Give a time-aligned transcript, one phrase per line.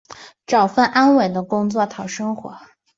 [0.47, 2.55] 找份安稳的工作讨生活